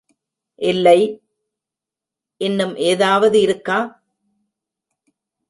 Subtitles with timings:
[0.61, 0.99] இல்லை......
[2.41, 3.79] இன்னும் ஏதாவது இருக்கா?